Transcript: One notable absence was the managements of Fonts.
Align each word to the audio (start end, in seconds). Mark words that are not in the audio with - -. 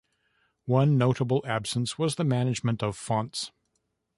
One 0.65 0.97
notable 0.97 1.43
absence 1.47 1.99
was 1.99 2.15
the 2.15 2.23
managements 2.23 2.81
of 2.81 2.97
Fonts. 2.97 3.51